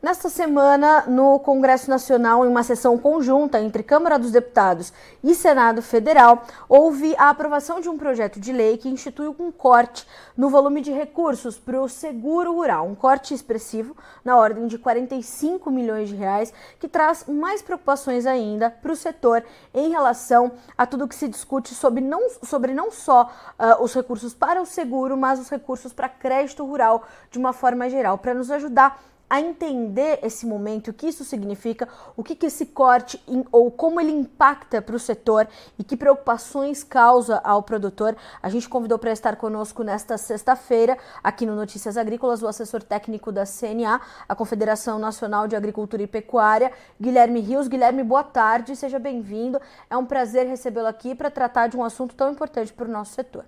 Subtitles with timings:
[0.00, 4.92] Nesta semana, no Congresso Nacional, em uma sessão conjunta entre Câmara dos Deputados
[5.24, 10.06] e Senado Federal, houve a aprovação de um projeto de lei que institui um corte
[10.36, 15.68] no volume de recursos para o seguro rural, um corte expressivo na ordem de 45
[15.68, 19.42] milhões de reais, que traz mais preocupações ainda para o setor
[19.74, 24.32] em relação a tudo que se discute sobre não, sobre não só uh, os recursos
[24.32, 27.02] para o seguro, mas os recursos para crédito rural
[27.32, 31.88] de uma forma geral, para nos ajudar a entender esse momento, o que isso significa,
[32.16, 35.46] o que, que esse corte ou como ele impacta para o setor
[35.78, 38.16] e que preocupações causa ao produtor.
[38.42, 43.30] A gente convidou para estar conosco nesta sexta-feira, aqui no Notícias Agrícolas, o assessor técnico
[43.30, 47.68] da CNA, a Confederação Nacional de Agricultura e Pecuária, Guilherme Rios.
[47.68, 49.60] Guilherme, boa tarde, seja bem-vindo.
[49.90, 53.12] É um prazer recebê-lo aqui para tratar de um assunto tão importante para o nosso
[53.12, 53.44] setor.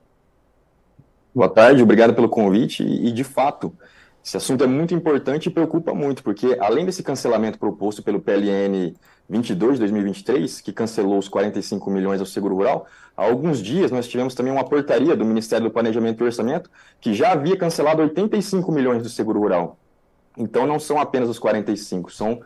[1.34, 3.72] Boa tarde, obrigado pelo convite e, de fato,
[4.30, 8.94] esse assunto é muito importante e preocupa muito, porque além desse cancelamento proposto pelo PLN
[9.28, 12.86] 22 de 2023, que cancelou os 45 milhões ao seguro rural,
[13.16, 16.70] há alguns dias nós tivemos também uma portaria do Ministério do Planejamento e Orçamento
[17.00, 19.76] que já havia cancelado 85 milhões do seguro rural.
[20.38, 22.40] Então não são apenas os 45, são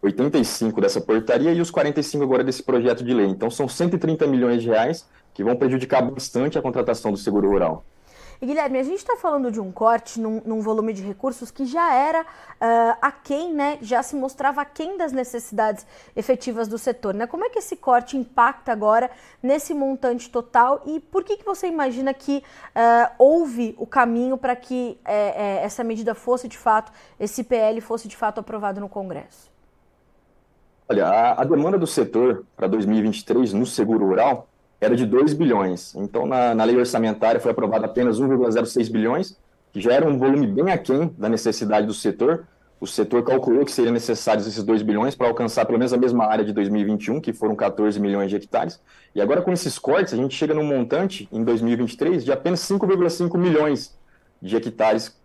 [0.00, 3.26] 85 dessa portaria e os 45 agora desse projeto de lei.
[3.26, 7.84] Então são 130 milhões de reais que vão prejudicar bastante a contratação do seguro rural.
[8.40, 11.64] E Guilherme, a gente está falando de um corte num, num, volume de recursos que
[11.64, 13.78] já era uh, aquém, né?
[13.80, 17.26] Já se mostrava aquém das necessidades efetivas do setor, né?
[17.26, 19.10] Como é que esse corte impacta agora
[19.42, 24.54] nesse montante total e por que, que você imagina que uh, houve o caminho para
[24.54, 29.50] que uh, essa medida fosse de fato, esse PL fosse de fato aprovado no Congresso?
[30.88, 34.46] Olha, a, a demanda do setor para 2023 no seguro rural
[34.86, 35.94] era de 2 bilhões.
[35.94, 39.36] Então, na, na lei orçamentária foi aprovado apenas 1,06 bilhões,
[39.72, 42.46] que já era um volume bem aquém da necessidade do setor.
[42.80, 46.26] O setor calculou que seriam necessários esses 2 bilhões para alcançar pelo menos a mesma
[46.26, 48.80] área de 2021, que foram 14 milhões de hectares.
[49.14, 53.36] E agora, com esses cortes, a gente chega num montante, em 2023, de apenas 5,5
[53.38, 53.96] milhões
[54.40, 55.18] de hectares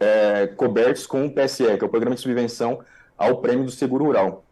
[0.00, 2.80] é, cobertos com o PSE, que é o Programa de Subvenção
[3.18, 4.44] ao Prêmio do Seguro Rural.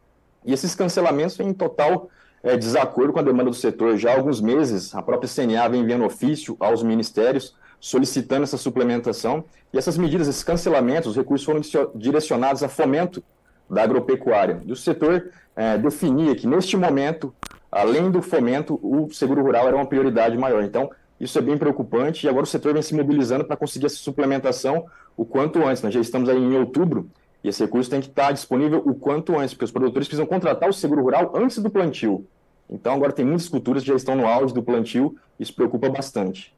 [0.44, 2.10] E esses cancelamentos em total
[2.42, 3.96] é, desacordo com a demanda do setor.
[3.96, 9.44] Já há alguns meses, a própria CNA vem enviando ofício aos ministérios solicitando essa suplementação.
[9.72, 11.60] E essas medidas, esses cancelamentos, os recursos foram
[11.94, 13.22] direcionados a fomento
[13.68, 14.62] da agropecuária.
[14.64, 17.34] E o setor é, definia que, neste momento,
[17.70, 20.62] além do fomento, o seguro rural era uma prioridade maior.
[20.62, 23.96] Então, isso é bem preocupante e agora o setor vem se mobilizando para conseguir essa
[23.96, 24.86] suplementação
[25.16, 25.82] o quanto antes.
[25.82, 27.08] Nós já estamos aí em outubro
[27.42, 30.68] e esse recurso tem que estar disponível o quanto antes, porque os produtores precisam contratar
[30.68, 32.26] o seguro rural antes do plantio.
[32.72, 36.54] Então, agora tem muitas culturas que já estão no auge do plantio, isso preocupa bastante.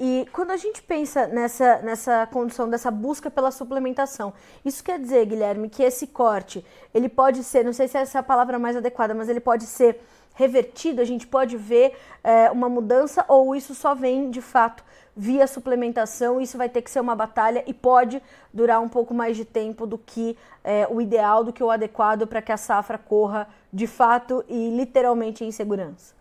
[0.00, 4.32] E quando a gente pensa nessa, nessa condição dessa busca pela suplementação,
[4.64, 6.64] isso quer dizer, Guilherme, que esse corte,
[6.94, 9.64] ele pode ser, não sei se essa é a palavra mais adequada, mas ele pode
[9.64, 9.98] ser
[10.34, 14.84] revertido, a gente pode ver é, uma mudança ou isso só vem de fato
[15.18, 18.22] via suplementação, isso vai ter que ser uma batalha e pode
[18.54, 22.24] durar um pouco mais de tempo do que é, o ideal, do que o adequado
[22.24, 26.14] para que a safra corra de fato e literalmente em segurança.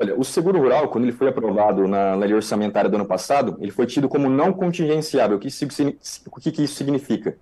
[0.00, 3.70] Olha, o seguro rural, quando ele foi aprovado na lei orçamentária do ano passado, ele
[3.70, 5.36] foi tido como não contingenciável.
[5.36, 7.36] O que, o que isso significa?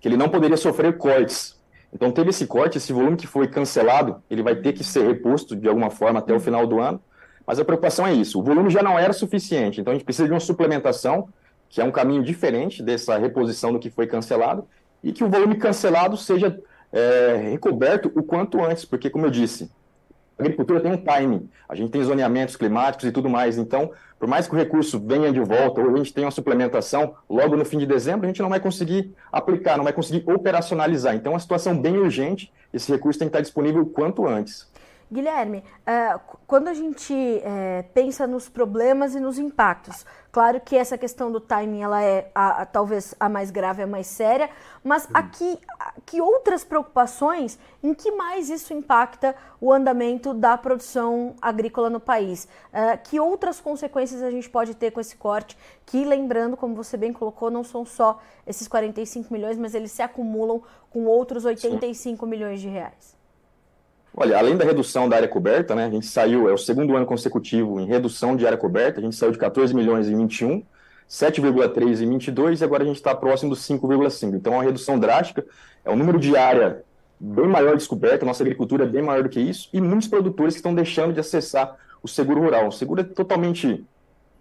[0.00, 1.56] Que ele não poderia sofrer cortes.
[1.92, 5.54] Então, teve esse corte, esse volume que foi cancelado, ele vai ter que ser reposto
[5.54, 7.00] de alguma forma até o final do ano.
[7.46, 10.26] Mas a preocupação é isso: o volume já não era suficiente, então a gente precisa
[10.26, 11.28] de uma suplementação,
[11.68, 14.66] que é um caminho diferente dessa reposição do que foi cancelado,
[15.02, 16.58] e que o volume cancelado seja
[16.92, 19.70] é, recoberto o quanto antes, porque, como eu disse,
[20.38, 24.28] a agricultura tem um timing, a gente tem zoneamentos climáticos e tudo mais, então, por
[24.28, 27.64] mais que o recurso venha de volta ou a gente tenha uma suplementação logo no
[27.64, 31.14] fim de dezembro, a gente não vai conseguir aplicar, não vai conseguir operacionalizar.
[31.14, 34.68] Então, é uma situação bem urgente, esse recurso tem que estar disponível o quanto antes.
[35.10, 40.98] Guilherme, uh, quando a gente uh, pensa nos problemas e nos impactos, claro que essa
[40.98, 44.50] questão do timing ela é a, a, talvez a mais grave, a mais séria,
[44.82, 45.58] mas aqui
[46.04, 52.48] que outras preocupações, em que mais isso impacta o andamento da produção agrícola no país?
[52.72, 55.56] Uh, que outras consequências a gente pode ter com esse corte?
[55.84, 60.02] Que lembrando, como você bem colocou, não são só esses 45 milhões, mas eles se
[60.02, 62.30] acumulam com outros 85 Sim.
[62.30, 63.15] milhões de reais.
[64.18, 67.04] Olha, além da redução da área coberta, né, a gente saiu, é o segundo ano
[67.04, 70.62] consecutivo em redução de área coberta, a gente saiu de 14 milhões em 21,
[71.06, 74.34] 7,3 em 22 e agora a gente está próximo dos 5,5.
[74.34, 75.44] Então, é uma redução drástica,
[75.84, 76.82] é um número de área
[77.20, 80.60] bem maior descoberta, nossa agricultura é bem maior do que isso, e muitos produtores que
[80.60, 82.68] estão deixando de acessar o seguro rural.
[82.68, 83.84] O seguro é totalmente,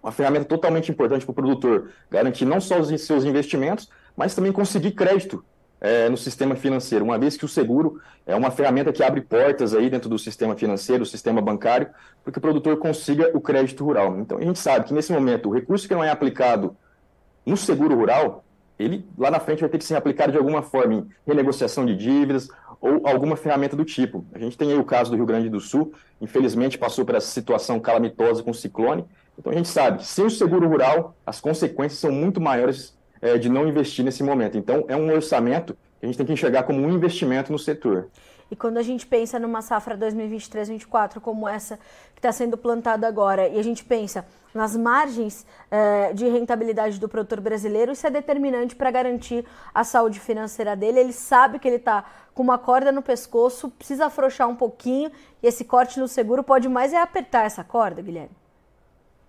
[0.01, 4.53] uma ferramenta totalmente importante para o produtor, garantir não só os seus investimentos, mas também
[4.53, 5.43] conseguir crédito
[5.79, 9.73] é, no sistema financeiro, uma vez que o seguro é uma ferramenta que abre portas
[9.73, 11.89] aí dentro do sistema financeiro, do sistema bancário,
[12.23, 14.17] para que o produtor consiga o crédito rural.
[14.19, 16.75] Então, a gente sabe que nesse momento, o recurso que não é aplicado
[17.45, 18.43] no seguro rural,
[18.79, 21.95] ele lá na frente vai ter que ser aplicado de alguma forma em renegociação de
[21.95, 22.49] dívidas
[22.81, 24.25] ou alguma ferramenta do tipo.
[24.33, 27.27] A gente tem aí o caso do Rio Grande do Sul, infelizmente passou por essa
[27.27, 29.05] situação calamitosa com o ciclone.
[29.37, 33.49] Então a gente sabe, sem o seguro rural, as consequências são muito maiores é, de
[33.49, 34.57] não investir nesse momento.
[34.57, 38.09] Então é um orçamento que a gente tem que enxergar como um investimento no setor.
[38.49, 41.79] E quando a gente pensa numa safra 2023-2024 como essa
[42.13, 47.09] que está sendo plantada agora, e a gente pensa nas margens eh, de rentabilidade do
[47.09, 50.99] produtor brasileiro, isso é determinante para garantir a saúde financeira dele.
[50.99, 55.47] Ele sabe que ele está com uma corda no pescoço, precisa afrouxar um pouquinho, e
[55.47, 58.44] esse corte no seguro pode mais é apertar essa corda, Guilherme.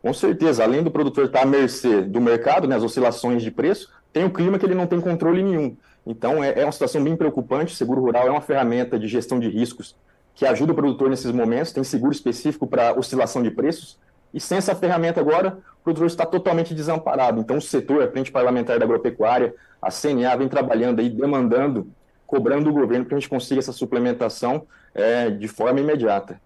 [0.03, 3.91] Com certeza, além do produtor estar à mercê do mercado, né, as oscilações de preço,
[4.13, 5.77] tem o clima que ele não tem controle nenhum.
[6.07, 7.75] Então, é, é uma situação bem preocupante.
[7.75, 9.97] O seguro rural é uma ferramenta de gestão de riscos
[10.35, 11.73] que ajuda o produtor nesses momentos.
[11.73, 13.99] Tem seguro específico para oscilação de preços.
[14.33, 17.41] E sem essa ferramenta agora, o produtor está totalmente desamparado.
[17.41, 21.91] Então, o setor, a Frente Parlamentar da Agropecuária, a CNA, vem trabalhando aí, demandando,
[22.27, 26.41] cobrando do governo para que a gente consiga essa suplementação é, de forma imediata.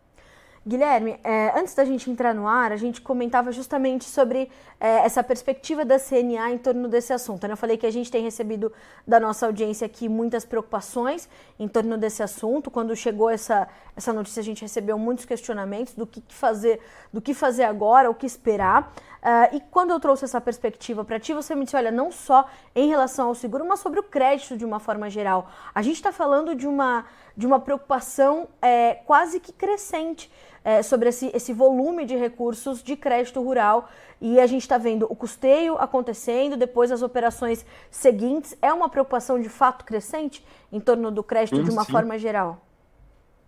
[0.71, 5.21] Guilherme, é, antes da gente entrar no ar, a gente comentava justamente sobre é, essa
[5.21, 7.45] perspectiva da CNA em torno desse assunto.
[7.45, 7.55] Né?
[7.55, 8.73] Eu falei que a gente tem recebido
[9.05, 11.29] da nossa audiência aqui muitas preocupações
[11.59, 12.71] em torno desse assunto.
[12.71, 16.79] Quando chegou essa, essa notícia, a gente recebeu muitos questionamentos do que fazer,
[17.13, 18.93] do que fazer agora, o que esperar.
[19.21, 22.49] Uh, e quando eu trouxe essa perspectiva para ti, você me disse, olha, não só
[22.77, 25.51] em relação ao seguro, mas sobre o crédito de uma forma geral.
[25.75, 27.05] A gente está falando de uma,
[27.37, 30.31] de uma preocupação é, quase que crescente
[30.65, 33.89] é, sobre esse, esse volume de recursos de crédito rural
[34.21, 38.57] e a gente está vendo o custeio acontecendo, depois as operações seguintes.
[38.61, 41.93] É uma preocupação de fato crescente em torno do crédito sim, de uma sim.
[41.93, 42.67] forma geral?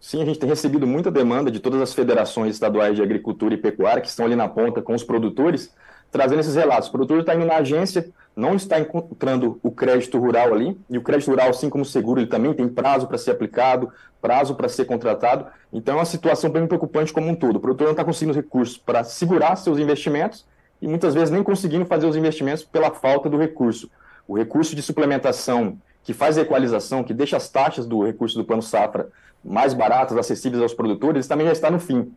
[0.00, 3.56] Sim, a gente tem recebido muita demanda de todas as federações estaduais de agricultura e
[3.56, 5.72] pecuária que estão ali na ponta com os produtores,
[6.10, 6.88] trazendo esses relatos.
[6.88, 11.02] O produtor está indo na agência, não está encontrando o crédito rural ali, e o
[11.02, 14.68] crédito rural, assim como o seguro, ele também tem prazo para ser aplicado, prazo para
[14.68, 15.46] ser contratado.
[15.72, 17.56] Então é uma situação bem preocupante como um todo.
[17.56, 20.46] O produtor não está conseguindo recursos para segurar seus investimentos
[20.80, 23.90] e muitas vezes nem conseguindo fazer os investimentos pela falta do recurso.
[24.26, 28.44] O recurso de suplementação que faz a equalização, que deixa as taxas do recurso do
[28.44, 29.08] plano safra
[29.44, 32.12] mais baratas, acessíveis aos produtores, também já está no fim.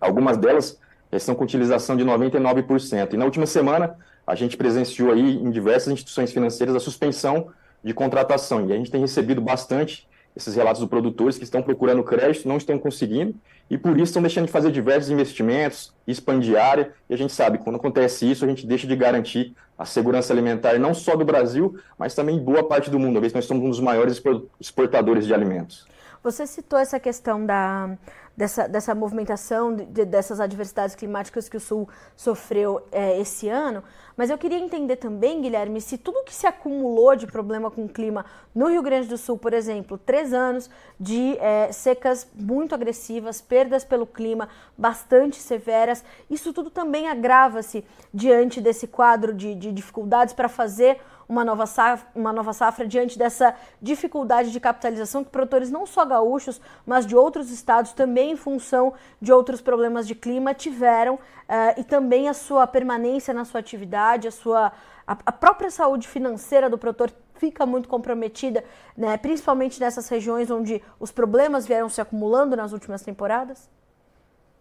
[0.00, 0.78] Algumas delas
[1.10, 3.12] já estão com utilização de 99%.
[3.12, 3.96] E na última semana,
[4.26, 7.48] a gente presenciou aí em diversas instituições financeiras a suspensão
[7.82, 8.68] de contratação.
[8.68, 12.56] E a gente tem recebido bastante esses relatos dos produtores que estão procurando crédito, não
[12.56, 13.34] estão conseguindo,
[13.70, 17.58] e por isso estão deixando de fazer diversos investimentos, expandir área, e a gente sabe,
[17.58, 21.78] quando acontece isso, a gente deixa de garantir a segurança alimentar não só do Brasil,
[21.96, 24.20] mas também boa parte do mundo, uma vez que nós somos um dos maiores
[24.60, 25.86] exportadores de alimentos.
[26.24, 27.98] Você citou essa questão da,
[28.34, 31.86] dessa, dessa movimentação, de, dessas adversidades climáticas que o Sul
[32.16, 33.84] sofreu é, esse ano,
[34.16, 37.88] mas eu queria entender também, Guilherme, se tudo que se acumulou de problema com o
[37.90, 38.24] clima
[38.54, 43.84] no Rio Grande do Sul, por exemplo, três anos de é, secas muito agressivas, perdas
[43.84, 44.48] pelo clima
[44.78, 47.84] bastante severas, isso tudo também agrava-se
[48.14, 53.18] diante desse quadro de, de dificuldades para fazer uma nova, safra, uma nova safra diante
[53.18, 58.36] dessa dificuldade de capitalização que produtores não só gaúchos, mas de outros estados também em
[58.36, 63.60] função de outros problemas de clima tiveram uh, e também a sua permanência na sua
[63.60, 64.72] atividade, a sua
[65.06, 68.64] a, a própria saúde financeira do produtor fica muito comprometida,
[68.96, 73.68] né, principalmente nessas regiões onde os problemas vieram se acumulando nas últimas temporadas?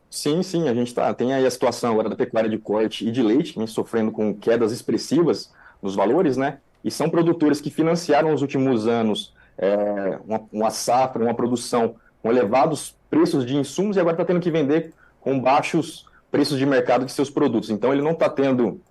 [0.09, 3.11] Sim, sim, a gente tá, tem aí a situação agora da pecuária de corte e
[3.11, 5.51] de leite, vem sofrendo com quedas expressivas
[5.83, 6.57] nos valores, né?
[6.83, 12.31] E são produtores que financiaram nos últimos anos é, uma, uma, safra, uma produção com
[12.31, 17.05] elevados preços de insumos e agora está tendo que vender com baixos preços de mercado
[17.05, 17.69] de seus produtos.
[17.69, 18.81] Então ele não está tendo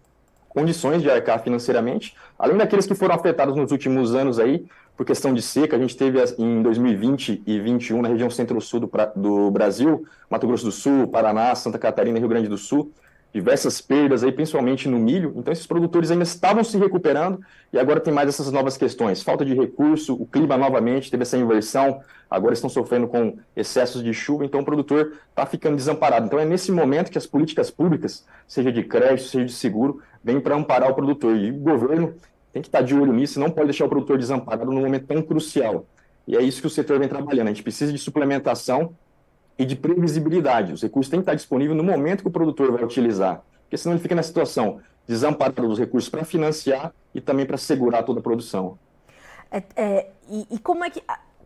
[0.49, 5.32] condições de arcar financeiramente, além daqueles que foram afetados nos últimos anos aí por questão
[5.32, 5.76] de seca.
[5.76, 10.66] A gente teve em 2020 e 2021 na região centro-sul do, do Brasil, Mato Grosso
[10.66, 12.92] do Sul, Paraná, Santa Catarina Rio Grande do Sul,
[13.33, 15.33] diversas perdas aí, principalmente no milho.
[15.37, 17.41] Então, esses produtores ainda estavam se recuperando
[17.73, 19.23] e agora tem mais essas novas questões.
[19.23, 24.12] Falta de recurso, o clima novamente teve essa inversão, agora estão sofrendo com excessos de
[24.12, 26.27] chuva, então o produtor está ficando desamparado.
[26.27, 30.39] Então, é nesse momento que as políticas públicas, seja de crédito, seja de seguro, vêm
[30.39, 31.35] para amparar o produtor.
[31.35, 32.15] E o governo
[32.53, 35.07] tem que estar tá de olho nisso, não pode deixar o produtor desamparado num momento
[35.07, 35.87] tão crucial.
[36.29, 37.49] E é isso que o setor vem trabalhando.
[37.49, 38.95] A gente precisa de suplementação
[39.59, 40.73] e de previsibilidade.
[40.73, 43.94] Os recursos têm que estar disponíveis no momento que o produtor vai utilizar, porque senão
[43.94, 48.23] ele fica na situação desamparado dos recursos para financiar e também para segurar toda a
[48.23, 48.78] produção.
[49.50, 51.02] É, é, e, e como é que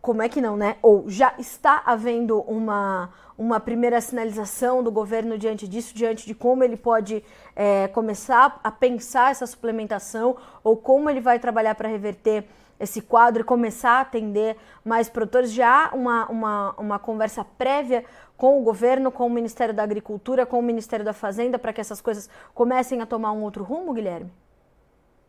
[0.07, 0.77] como é que não, né?
[0.81, 6.63] Ou já está havendo uma, uma primeira sinalização do governo diante disso, diante de como
[6.63, 7.21] ele pode
[7.53, 12.45] é, começar a pensar essa suplementação ou como ele vai trabalhar para reverter
[12.79, 15.51] esse quadro e começar a atender mais produtores?
[15.51, 18.03] Já há uma, uma, uma conversa prévia
[18.35, 21.81] com o governo, com o Ministério da Agricultura, com o Ministério da Fazenda, para que
[21.81, 24.31] essas coisas comecem a tomar um outro rumo, Guilherme?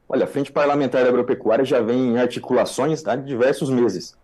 [0.09, 4.17] Olha, a Frente Parlamentar da Agropecuária já vem em articulações há diversos meses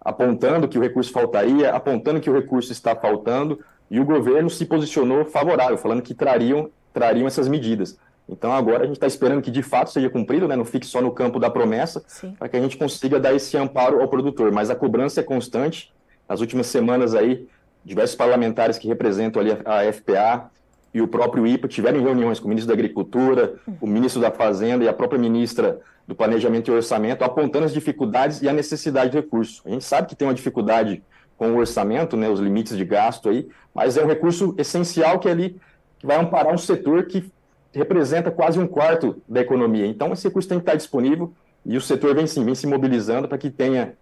[0.00, 3.60] apontando que o recurso faltaria, apontando que o recurso está faltando,
[3.90, 7.98] e o governo se posicionou favorável, falando que trariam, trariam essas medidas.
[8.30, 10.54] Então agora a gente está esperando que de fato seja cumprido, né?
[10.54, 12.02] não fique só no campo da promessa,
[12.38, 14.52] para que a gente consiga dar esse amparo ao produtor.
[14.52, 15.92] Mas a cobrança é constante.
[16.28, 17.48] Nas últimas semanas aí,
[17.84, 20.48] diversos parlamentares que representam ali a FPA
[20.94, 24.84] e o próprio IPA tiveram reuniões com o ministro da Agricultura, o ministro da Fazenda
[24.84, 29.16] e a própria ministra do Planejamento e Orçamento, apontando as dificuldades e a necessidade de
[29.16, 29.62] recurso.
[29.64, 31.02] A gente sabe que tem uma dificuldade
[31.36, 35.28] com o orçamento, né, os limites de gasto aí, mas é um recurso essencial que
[35.28, 35.60] é ali
[35.98, 37.30] que vai amparar um setor que
[37.72, 39.86] representa quase um quarto da economia.
[39.86, 41.32] Então, esse recurso tem que estar disponível
[41.64, 43.94] e o setor vem sim, vem se mobilizando para que tenha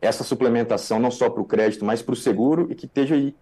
[0.00, 3.34] essa suplementação não só para o crédito, mas para o seguro e que esteja aí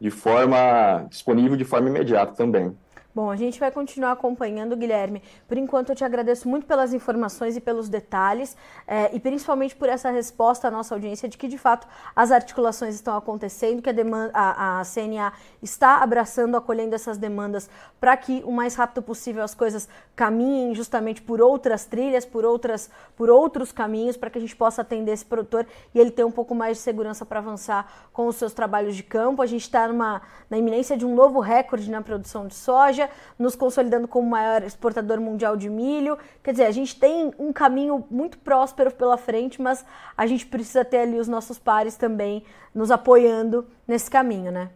[0.00, 2.76] de forma disponível de forma imediata também.
[3.16, 5.22] Bom, a gente vai continuar acompanhando, Guilherme.
[5.48, 8.54] Por enquanto, eu te agradeço muito pelas informações e pelos detalhes,
[8.86, 12.94] é, e principalmente por essa resposta à nossa audiência de que, de fato, as articulações
[12.94, 15.32] estão acontecendo, que a, demanda, a, a CNA
[15.62, 21.22] está abraçando, acolhendo essas demandas para que o mais rápido possível as coisas caminhem justamente
[21.22, 25.24] por outras trilhas, por, outras, por outros caminhos, para que a gente possa atender esse
[25.24, 28.94] produtor e ele ter um pouco mais de segurança para avançar com os seus trabalhos
[28.94, 29.40] de campo.
[29.40, 30.20] A gente está na
[30.50, 33.05] iminência de um novo recorde na produção de soja
[33.38, 36.18] nos consolidando como maior exportador mundial de milho.
[36.42, 39.84] Quer dizer, a gente tem um caminho muito próspero pela frente, mas
[40.16, 42.42] a gente precisa ter ali os nossos pares também
[42.74, 44.70] nos apoiando nesse caminho, né?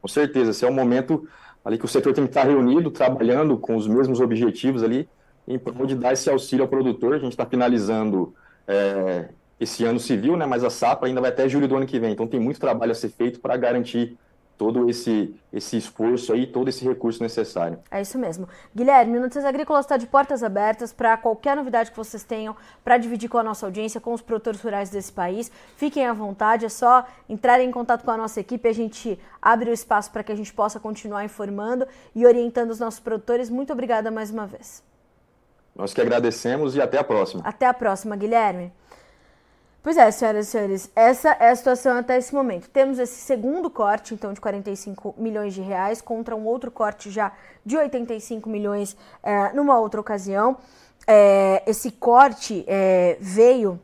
[0.00, 1.28] Com certeza, esse é o momento
[1.64, 5.08] ali que o setor tem que estar reunido, trabalhando com os mesmos objetivos ali,
[5.46, 7.14] em prol de dar esse auxílio ao produtor.
[7.14, 8.34] A gente está finalizando
[8.66, 10.46] é, esse ano civil, né?
[10.46, 12.12] Mas a sapa ainda vai até julho do ano que vem.
[12.12, 14.16] Então tem muito trabalho a ser feito para garantir
[14.58, 17.78] todo esse, esse esforço aí, todo esse recurso necessário.
[17.88, 18.48] É isso mesmo.
[18.74, 23.30] Guilherme, Notícias Agrícolas está de portas abertas para qualquer novidade que vocês tenham para dividir
[23.30, 25.50] com a nossa audiência, com os produtores rurais desse país.
[25.76, 29.70] Fiquem à vontade, é só entrar em contato com a nossa equipe, a gente abre
[29.70, 33.48] o espaço para que a gente possa continuar informando e orientando os nossos produtores.
[33.48, 34.82] Muito obrigada mais uma vez.
[35.76, 37.42] Nós que agradecemos e até a próxima.
[37.44, 38.72] Até a próxima, Guilherme.
[39.80, 42.68] Pois é, senhoras e senhores, essa é a situação até esse momento.
[42.68, 47.32] Temos esse segundo corte, então, de 45 milhões de reais, contra um outro corte já
[47.64, 50.56] de 85 milhões é, numa outra ocasião.
[51.06, 53.80] É, esse corte é, veio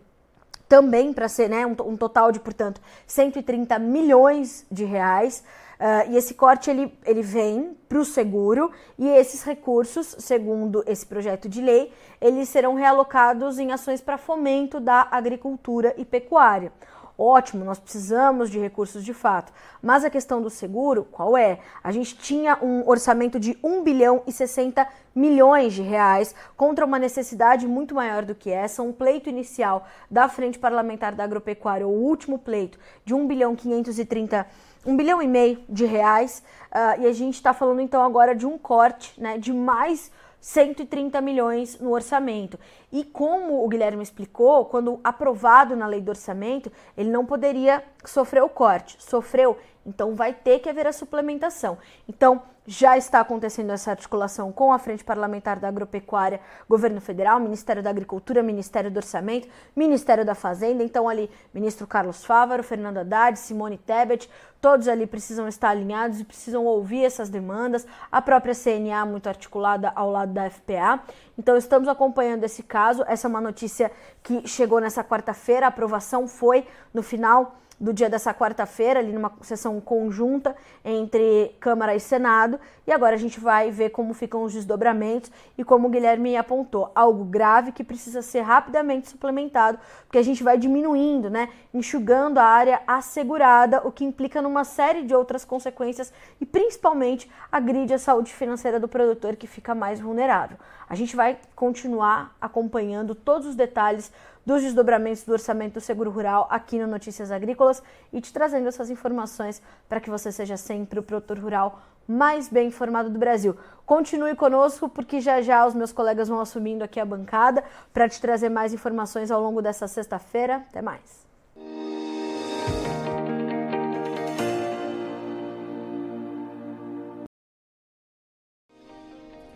[0.69, 5.45] também para ser né, um, um, total de, portanto, 130 milhões de reais.
[5.75, 11.05] Uh, e esse corte ele, ele vem para o seguro e esses recursos, segundo esse
[11.05, 16.73] projeto de lei, eles serão realocados em ações para fomento da agricultura e pecuária.
[17.17, 19.53] Ótimo, nós precisamos de recursos de fato.
[19.81, 21.61] Mas a questão do seguro, qual é?
[21.83, 26.99] A gente tinha um orçamento de 1 bilhão e 60 milhões de reais contra uma
[26.99, 28.83] necessidade muito maior do que essa.
[28.83, 34.37] Um pleito inicial da Frente Parlamentar da Agropecuária, o último pleito, de 1 bilhão 530
[34.37, 36.43] milhões 1 bilhão e meio de reais.
[36.71, 40.11] Uh, e a gente está falando então agora de um corte né, de mais
[40.45, 42.61] 130 milhões no orçamento.
[42.93, 48.43] E como o Guilherme explicou, quando aprovado na lei do orçamento, ele não poderia sofrer
[48.43, 49.03] o corte.
[49.03, 49.57] Sofreu,
[49.87, 51.79] então vai ter que haver a suplementação.
[52.09, 57.83] Então, já está acontecendo essa articulação com a Frente Parlamentar da Agropecuária, Governo Federal, Ministério
[57.83, 60.83] da Agricultura, Ministério do Orçamento, Ministério da Fazenda.
[60.83, 64.31] Então, ali, ministro Carlos Fávaro, Fernando Haddad, Simone Tebet,
[64.63, 67.87] todos ali precisam estar alinhados e precisam ouvir essas demandas.
[68.11, 71.01] A própria CNA, muito articulada ao lado da FPA.
[71.39, 73.05] Então, estamos acompanhando esse caso.
[73.07, 75.67] Essa é uma notícia que chegou nessa quarta-feira.
[75.67, 80.55] A aprovação foi no final do dia dessa quarta-feira, ali numa sessão conjunta
[80.85, 85.65] entre Câmara e Senado, e agora a gente vai ver como ficam os desdobramentos e
[85.65, 90.57] como o Guilherme apontou, algo grave que precisa ser rapidamente suplementado, porque a gente vai
[90.57, 96.47] diminuindo, né, enxugando a área assegurada, o que implica numa série de outras consequências e
[96.47, 100.57] principalmente agride a saúde financeira do produtor que fica mais vulnerável.
[100.89, 104.13] A gente vai continuar acompanhando todos os detalhes
[104.45, 107.83] dos desdobramentos do orçamento do seguro rural aqui no Notícias Agrícolas
[108.13, 112.69] e te trazendo essas informações para que você seja sempre o produtor rural mais bem
[112.69, 113.57] informado do Brasil.
[113.87, 118.21] Continue conosco, porque já já os meus colegas vão assumindo aqui a bancada para te
[118.21, 120.57] trazer mais informações ao longo dessa sexta-feira.
[120.69, 121.25] Até mais.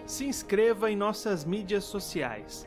[0.06, 2.66] Se inscreva em nossas mídias sociais.